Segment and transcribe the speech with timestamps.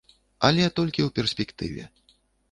[0.47, 1.83] Але толькі ў перспектыве.